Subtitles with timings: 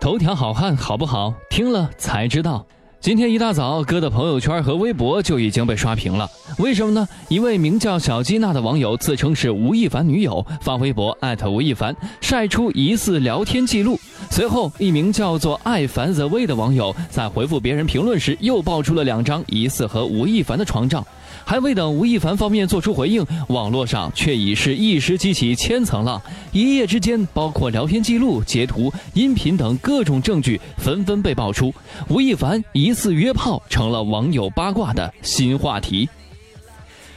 [0.00, 1.34] 头条好汉好不好？
[1.50, 2.64] 听了才知道。
[3.00, 6.28] 今天一大早，哥的朋友圈和微博就已经被刷屏了。
[6.58, 7.08] 为什么呢？
[7.28, 13.98] 一位名叫小基娜的网友自称是吴亦凡女友，发微博艾特吴亦凡，晒出疑似聊天记录。
[14.28, 21.02] 随后，一名叫做爱凡 the way 的网友在回复别人评论时，又爆出了两张疑似和吴亦凡的床照。
[21.42, 26.20] 还未等吴亦凡方面做出回应，网络上却已是一时激起千层浪。
[26.52, 31.72] 一夜之间，包括聊天记录、截图、音频等各种证据纷纷被爆出，
[32.08, 36.08] 吴亦凡一疑似约炮成了网友八卦的新话题。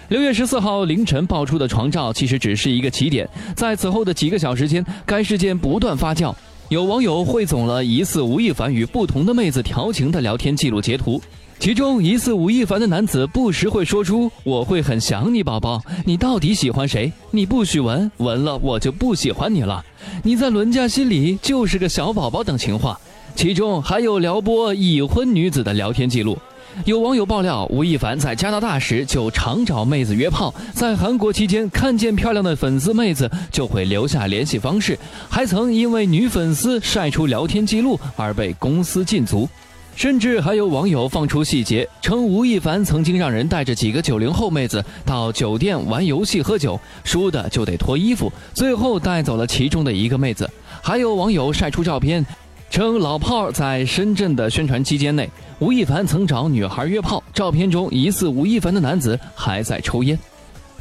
[0.09, 6.31] 六月十四号凌晨爆出的床照，其实只是一个起点，在此后的几个小时间，该事件不断发酵。
[6.69, 11.19] 有网友汇总了疑似吴亦凡与不同的妹子调情的聊天记录截图。
[11.57, 17.11] 其中疑似吴亦凡的男子不时会说出“我会很想你，宝宝，你到底喜欢谁？
[17.31, 19.83] 你不许闻，闻了我就不喜欢你了。
[20.21, 22.99] 你在伦家心里就是个小宝宝”等情话。
[23.35, 26.37] 其中还有撩拨已婚女子的聊天记录。
[26.85, 34.97] 有网友爆料，吴亦凡在加拿大时就常找妹子约炮，在韩国期间看见漂亮的粉丝妹子就会留下联系方式，
[35.29, 39.47] 还曾因为女粉丝晒出聊天记录而被公司禁足。
[39.95, 50.49] 甚至还有网友放出细节，称吴亦凡曾经让人带着几个九零后妹子到酒店玩游戏喝酒，输的就得脱衣服，最后带走了其中的一个妹子。
[50.81, 52.25] 还有网友晒出照片，
[52.73, 55.29] 称老炮儿在深圳的宣传期间内，
[55.59, 60.17] 吴亦凡曾找女孩约炮，照片中疑似吴亦凡的男子还在抽烟。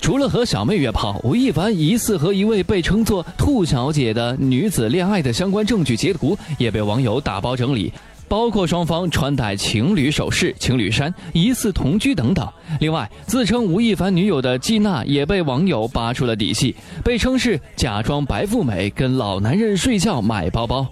[0.00, 7.92] 除了和小妹约炮，吴亦凡疑似和一位被称作“兔小姐”的女子恋爱的相关证据截图也被网友打包整理。
[8.26, 12.48] 包括双方穿戴情侣首饰、情侣衫、疑似同居等等。
[12.80, 20.86] 另外，自称吴亦凡女友的季娜也被网友扒出了底细，被称是假装白富美跟老男人睡觉买包包。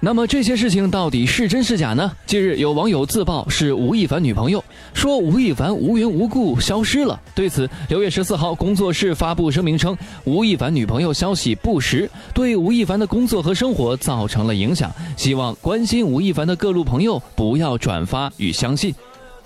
[0.00, 2.12] 那么这些事情到底是真是假呢？
[2.24, 4.62] 近日有网友自曝是吴亦凡女朋友，
[4.94, 7.20] 说吴亦凡无缘无故消失了。
[7.34, 18.94] 对此，六月十四号工作室发布声明称，吴亦凡女朋友消息不实，对吴亦凡的工作和生活造成了影响，希望关心吴亦凡的各路朋友不要转发与相信。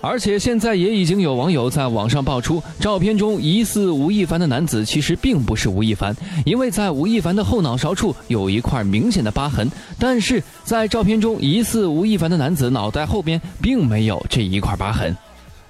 [0.05, 6.13] 而且现在也已经有网友在网上爆出，照片中疑似吴亦凡的男子其实并不是吴亦凡，
[6.45, 15.15] 因为在吴亦凡的后脑勺处有一块明显的疤痕，但是在照片中疑似吴亦凡的男子脑袋后边并没有这一块疤痕。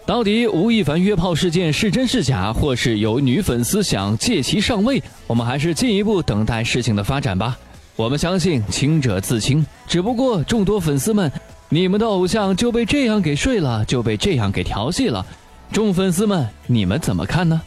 [0.03, 7.55] 到底吴亦凡约炮事件是真是假，或是有女粉丝想借其上位，我们还是进一步等待事情的发展吧。
[7.95, 11.31] 我们相信清者自清，只不过众多粉丝们。
[11.73, 15.25] 你们的偶像就被这样给睡了，就被这样给调戏了，
[15.72, 17.59] 众粉丝们，你们怎么看呢？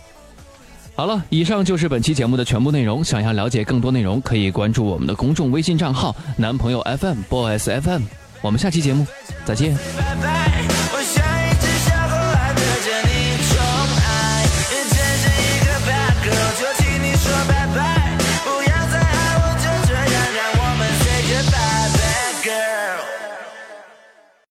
[0.95, 3.03] 好了，以上就是本期节目的全部内容。
[3.03, 8.03] 想要了解更多内容，可以关注我们的公众微信账号“男朋友 FM Boys FM”。
[8.43, 9.05] 我们下期节目
[9.45, 9.77] 再见。